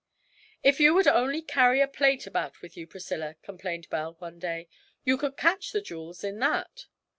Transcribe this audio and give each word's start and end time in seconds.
'If 0.63 0.79
you 0.79 0.95
would 0.95 1.05
only 1.05 1.43
carry 1.43 1.79
a 1.79 1.87
plate 1.87 2.25
about 2.25 2.63
with 2.63 2.75
you, 2.75 2.87
Priscilla,' 2.87 3.35
complained 3.43 3.87
Belle 3.91 4.15
one 4.17 4.39
day, 4.39 4.67
'you 5.05 5.15
could 5.15 5.37
catch 5.37 5.71
the 5.71 5.79
jewels 5.79 6.23
in 6.23 6.39
that.' 6.39 6.87